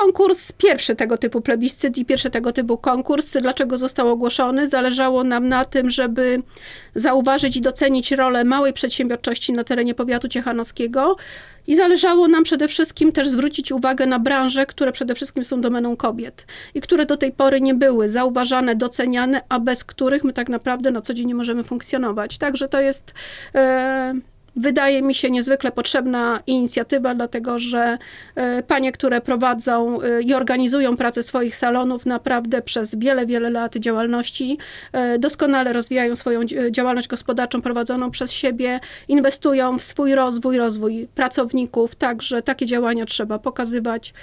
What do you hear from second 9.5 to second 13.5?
na terenie powiatu ciechanowskiego. I zależało nam przede wszystkim też